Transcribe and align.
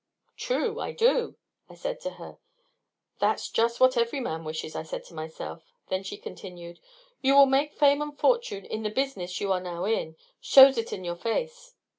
"True, 0.35 0.79
I 0.79 0.93
do," 0.93 1.35
I 1.69 1.75
said 1.75 2.01
to 2.01 2.09
her; 2.17 2.39
that's 3.19 3.49
just 3.51 3.79
what 3.79 3.95
every 3.97 4.19
man 4.19 4.43
wishes, 4.43 4.75
I 4.75 4.81
said 4.81 5.03
to 5.05 5.13
myself. 5.13 5.63
Then 5.89 6.01
she 6.01 6.17
continued: 6.17 6.79
"You 7.21 7.35
will 7.35 7.45
make 7.45 7.75
fame 7.75 8.01
and 8.01 8.17
fortune 8.17 8.65
in 8.65 8.81
the 8.81 8.89
business 8.89 9.39
you 9.39 9.51
are 9.51 9.61
now 9.61 9.85
in. 9.85 10.15
Shows 10.39 10.79
it 10.79 10.91
in 10.91 11.03
your 11.03 11.17
face." 11.17 11.75